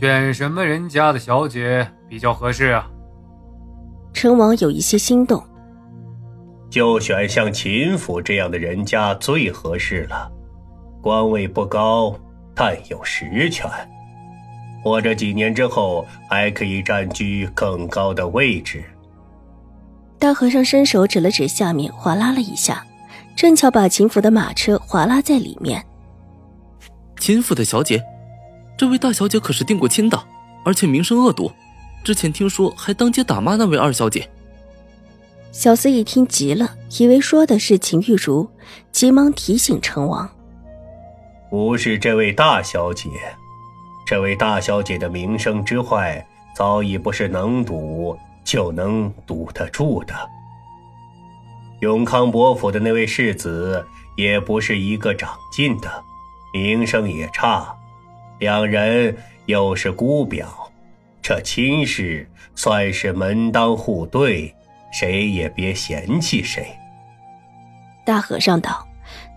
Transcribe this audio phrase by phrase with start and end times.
[0.00, 2.88] 选什么人家的小姐比较合适啊？
[4.14, 5.44] 成王有一些心动，
[6.70, 10.32] 就选像秦府这样的人家最合适了。
[11.02, 12.18] 官位不高，
[12.54, 13.70] 但有实权，
[14.82, 18.82] 或者几年之后还可以占据更高的位置。
[20.18, 22.82] 大和尚伸手指了指下面，划拉了一下。
[23.36, 25.84] 正巧把秦府的马车划拉在里面。
[27.18, 28.02] 秦府的小姐，
[28.80, 30.18] 这位大小姐可是定过亲的，
[30.64, 31.52] 而且名声恶毒。
[32.02, 34.26] 之前听说还当街打骂那位二小姐。
[35.52, 36.66] 小厮一听急了，
[36.98, 38.48] 以为说的是秦玉茹，
[38.90, 40.26] 急忙提醒成王
[41.50, 43.10] ：“不是这位大小姐，
[44.06, 50.14] 这位大小姐的名声之坏，早已不是能堵就能堵得住的。”
[51.80, 56.02] 永康伯府的那位世子也不是一个长进的，
[56.54, 57.76] 名声也差，
[58.40, 60.72] 两人又是姑表，
[61.22, 64.52] 这亲事算是门当户对，
[64.92, 66.66] 谁也别嫌弃谁。
[68.04, 68.88] 大和尚道：“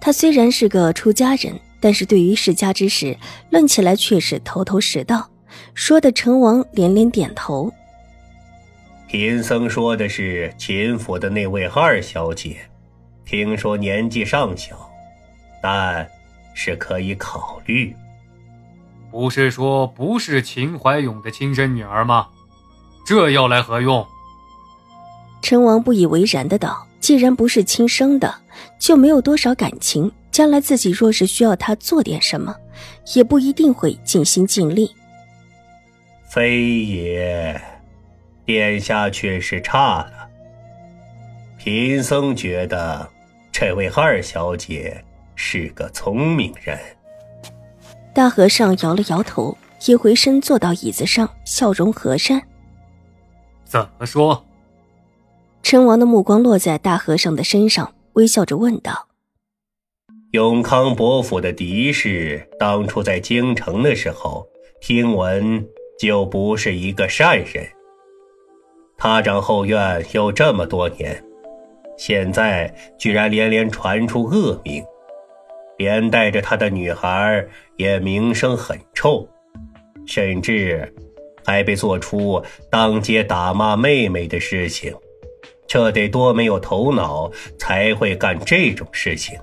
[0.01, 3.15] 他虽然是个出家人，但是对于世家之事，
[3.49, 5.29] 论起来却是头头是道。”
[5.75, 7.71] 说的成王连连点头。
[9.07, 12.57] 贫僧说的是秦府的那位二小姐，
[13.25, 14.89] 听说年纪尚小，
[15.61, 16.07] 但
[16.53, 17.95] 是可以考虑。
[19.14, 22.28] 不是说不是秦怀勇的亲生女儿吗？
[23.06, 24.03] 这要来何用？
[25.39, 28.34] 陈王不以为然的道：“既然不是亲生的，
[28.79, 30.12] 就没有多少感情。
[30.31, 32.56] 将来自己若是需要他做点什么，
[33.13, 34.90] 也不一定会尽心尽力。”
[36.28, 37.62] 非也。
[38.46, 40.28] 殿下却是差了。
[41.56, 43.07] 贫僧觉得，
[43.52, 46.79] 这位二小姐是个聪明人。
[48.13, 49.57] 大和尚摇了摇头，
[49.88, 52.41] 一回身坐到椅子上，笑容和善。
[53.66, 54.46] 怎么说？
[55.63, 59.07] 陈王的目光落在大和尚的身上，微笑着问道
[60.31, 64.46] ：“永康伯府的狄氏，当初在京城的时候，
[64.79, 65.66] 听闻
[65.97, 67.68] 就不是一个善人。”
[68.96, 71.23] 他掌后院有这么多年，
[71.97, 74.84] 现在居然连连传出恶名，
[75.78, 77.45] 连带着他的女孩
[77.78, 79.28] 也名声很臭，
[80.06, 80.94] 甚至
[81.45, 84.94] 还被做出当街打骂妹妹的事情。
[85.67, 89.39] 这得多没有头脑才会干这种事情？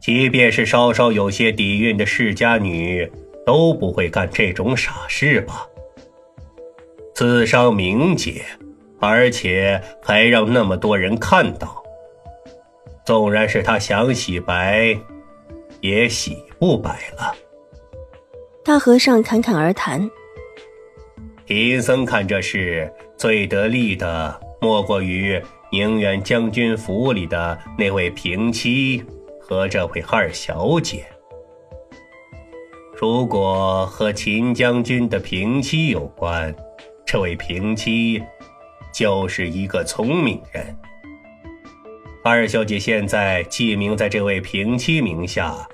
[0.00, 3.10] 即便是稍稍有些底蕴的世家女，
[3.46, 5.66] 都不会干这种傻事吧？
[7.14, 8.44] 自伤名节，
[9.00, 11.81] 而且还让那么多人看到。
[13.04, 14.96] 纵然是他想洗白，
[15.80, 17.34] 也洗不白了。
[18.64, 20.10] 大和尚侃侃而谈
[21.46, 29.02] ：“贫僧看这事最得力的，莫过于宁远将军府里的那位平妻
[29.40, 31.04] 和这位二小姐。
[32.94, 36.54] 如果和秦将军的平妻有关。”
[37.04, 38.22] 这位平妻
[38.90, 40.74] 就是一个聪明人。
[42.24, 45.66] 二小姐现在记名在这位平妻名下，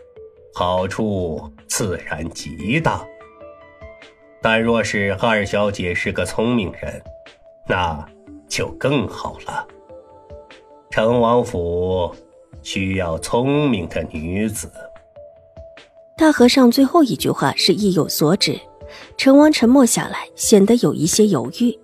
[0.55, 3.07] 好处自然极大。
[4.41, 7.03] 但若是二小姐是个聪明人，
[7.67, 8.03] 那
[8.49, 9.67] 就更好了。
[10.91, 12.15] 成王府
[12.63, 14.71] 需要聪明的女子。
[16.17, 18.59] 大和尚最后一句话是意有所指。
[19.19, 21.79] 成王沉默下来，显得有一些犹豫。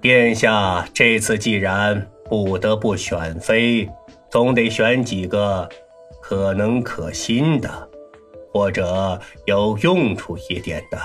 [0.00, 3.88] 殿下这次既然不得不选妃，
[4.30, 5.68] 总得选几个
[6.20, 7.88] 可能可信的，
[8.52, 10.98] 或者有用处一点的。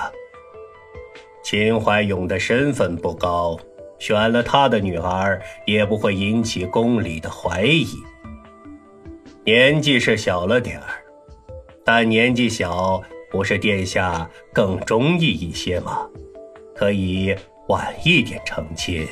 [1.42, 3.58] 秦怀勇的身份不高，
[3.98, 7.86] 选了他的女儿也不会引起宫里的怀疑。
[9.44, 11.04] 年纪是小了点儿，
[11.84, 13.02] 但年纪小。
[13.32, 16.04] 不是殿下更中意一些吗？
[16.74, 17.32] 可以
[17.68, 19.06] 晚一点成亲。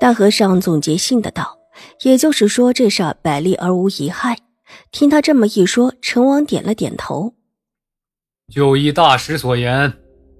[0.00, 1.58] 大和尚总结性的道
[2.04, 4.38] ：“也就是说，这事儿百利而无一害。”
[4.90, 7.34] 听他这么一说，成王点了点头。
[8.50, 9.92] 就依大师所言，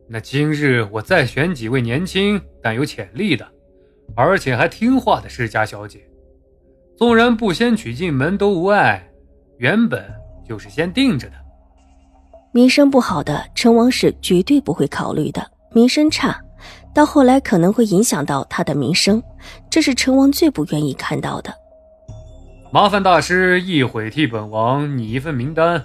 [0.09, 3.47] 那今日我再选几位年轻但有潜力的，
[4.17, 6.01] 而且还听话的世家小姐，
[6.97, 9.07] 纵然不先娶进门都无碍，
[9.59, 10.11] 原本
[10.49, 11.35] 就是先定着的。
[12.53, 16.41] 名声不好的成王是绝对不会考虑的，名声差，
[16.93, 19.23] 到后来可能会影响到他的名声，
[19.71, 21.55] 这是成王最不愿意看到的。
[22.73, 25.83] 麻烦大师一会替本王拟一份名单，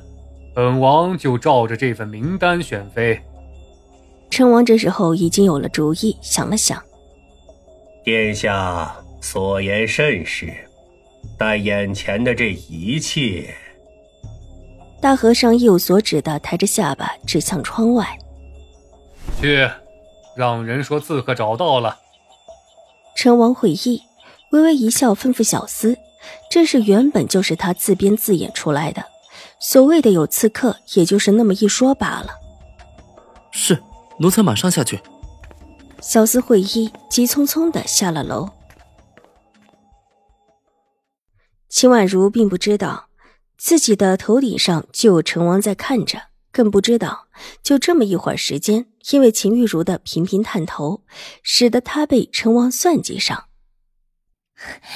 [0.54, 3.20] 本王就照着这份名单选妃。
[4.30, 6.82] 成王这时候已经有了主意，想了想，
[8.04, 10.54] 殿下所言甚是，
[11.38, 13.54] 但眼前的这一切……
[15.02, 18.08] 大和尚意有所指的抬着下巴指向窗外，
[19.40, 19.70] 去，
[20.36, 22.00] 让人说刺客找到了。
[23.16, 24.02] 陈王会意，
[24.52, 25.96] 微微一笑，吩咐小厮
[26.52, 29.06] ：“这事原本就是他自编自演出来的，
[29.60, 32.30] 所谓的有刺客，也就是那么一说罢了。”
[33.52, 33.82] 是。
[34.18, 35.02] 奴才马上下去。
[36.00, 38.50] 小厮会意，急匆匆的下了楼。
[41.68, 43.10] 秦婉如并不知道
[43.58, 47.28] 自己的头顶上就有成王在看着，更不知道
[47.62, 51.02] 就这么一会儿时间，因为秦玉茹的频频探头，
[51.44, 53.46] 使得她被陈王算计上。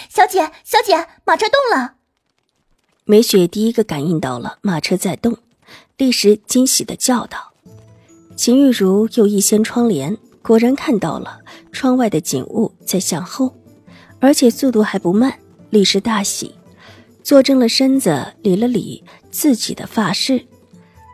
[0.10, 1.96] 小姐，小姐，马车动了。
[3.06, 5.38] 梅雪第一个感应到了马车在动，
[5.98, 7.54] 立时惊喜的叫道。
[8.36, 11.42] 秦玉茹又一掀窗帘，果然看到了
[11.72, 13.54] 窗外的景物在向后，
[14.20, 15.40] 而且速度还不慢。
[15.70, 16.56] 立时大喜，
[17.22, 20.48] 坐正了身子，理了理自己的发饰，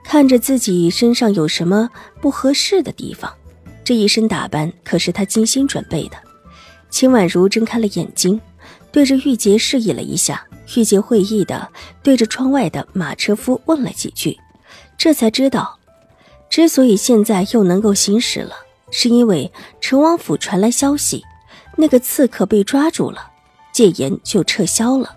[0.08, 1.90] 看着自己身上有什么
[2.22, 3.34] 不合适的地方。
[3.84, 6.18] 这一身打扮可是他精心准备的。
[6.90, 8.40] 秦婉如睁开了眼睛，
[8.92, 11.68] 对着玉洁示意了一下，玉洁会意的
[12.02, 14.38] 对着窗外的马车夫问了几句，
[14.98, 15.78] 这才知道。
[16.50, 18.56] 之所以现在又能够行驶了，
[18.92, 19.52] 是因为
[19.82, 21.24] 陈王府传来消息，
[21.76, 23.32] 那个刺客被抓住了，
[23.74, 25.16] 戒严就撤销了。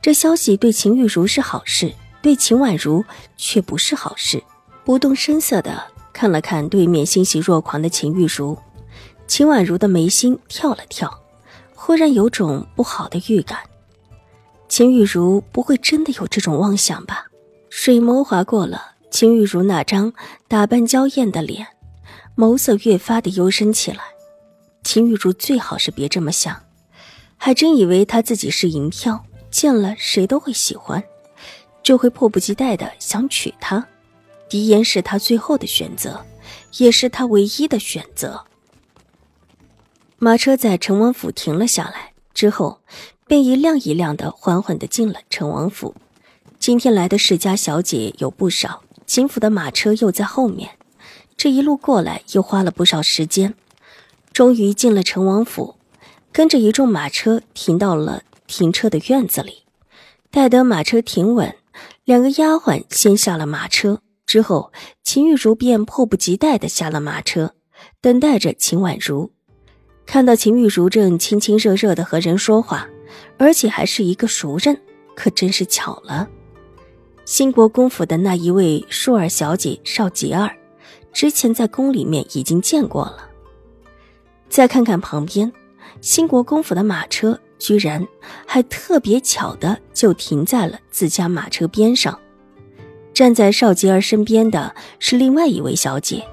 [0.00, 1.92] 这消息对秦玉茹是好事，
[2.22, 3.04] 对秦婉如
[3.36, 4.42] 却不是好事。
[4.84, 5.82] 不动声色的
[6.12, 8.56] 看了看对面欣喜若狂的秦玉茹，
[9.26, 11.22] 秦婉如的眉心跳了跳，
[11.74, 13.58] 忽然有种不好的预感。
[14.68, 17.26] 秦玉茹不会真的有这种妄想吧？
[17.70, 18.92] 水眸划过了。
[19.10, 20.12] 秦玉茹那张
[20.48, 21.66] 打扮娇艳的脸，
[22.36, 24.00] 眸色越发的幽深起来。
[24.84, 26.64] 秦玉茹最好是别这么想，
[27.36, 31.02] 还真以为她自己是银票，见了谁都会喜欢，
[31.88, 33.88] 就会迫不及待的想娶她。
[34.46, 36.22] 狄言是她最后的选择，
[36.76, 38.44] 也是她唯一的选择。
[40.18, 42.80] 马车在陈王府停了下来之后，
[43.26, 45.94] 便一辆一辆的缓缓的进了陈王府。
[46.58, 48.82] 今天来的世家小姐有不少。
[49.06, 50.72] 秦府的马车又在后面，
[51.38, 53.54] 这一路过来又花了不少时间，
[54.34, 55.76] 终于进了陈王府，
[56.30, 59.62] 跟着一众马车停到了停车的院子里。
[60.30, 61.56] 待得马车停稳，
[62.04, 64.72] 两个丫鬟先下了马车，之后
[65.02, 67.54] 秦玉茹便迫不及待的下了马车，
[68.00, 69.32] 等待着秦婉如。
[70.06, 72.88] 看到秦玉茹正亲亲热热的和人说话，
[73.38, 74.80] 而且还是一个熟人，
[75.14, 76.28] 可真是巧了。
[77.26, 80.56] 兴国公府的那一位淑儿小姐邵吉儿，
[81.12, 83.28] 之前在宫里面已经见过了。
[84.48, 85.52] 再看看旁边，
[86.00, 88.06] 兴国公府的马车居然
[88.46, 92.18] 还特别巧的就停在了自家马车边上。
[93.12, 96.24] 站在邵吉儿身边的是另外一位小姐，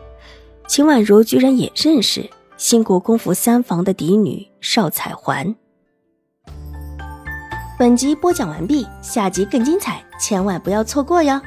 [0.68, 5.56] 秦婉如居然也认识兴国公府三房的嫡女邵彩环。
[7.78, 11.42] 本集播讲完毕，下集更精彩，千万不要错过哟。